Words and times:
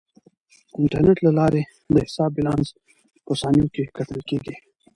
د 0.73 0.75
انټرنیټ 0.79 1.17
له 1.25 1.31
لارې 1.39 1.61
د 1.93 1.95
حساب 2.07 2.29
بیلانس 2.35 2.67
په 3.25 3.31
ثانیو 3.41 3.71
کې 3.75 3.83
کتل 3.97 4.19
کیږي. 4.29 4.55